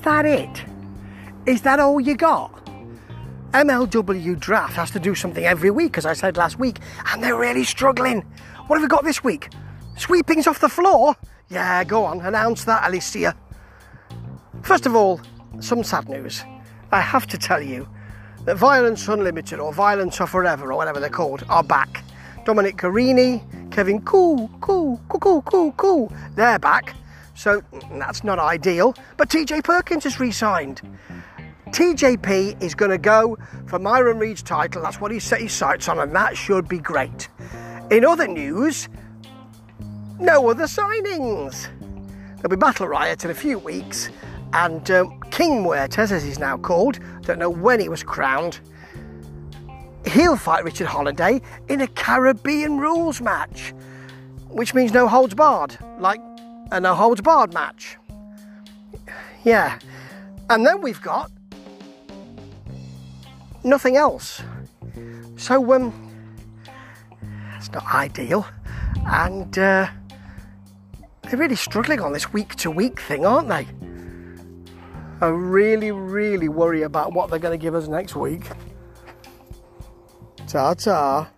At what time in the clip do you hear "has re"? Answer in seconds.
30.04-30.30